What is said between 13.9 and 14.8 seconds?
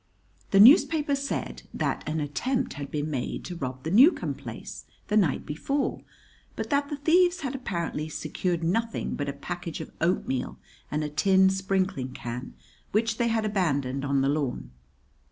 on the lawn.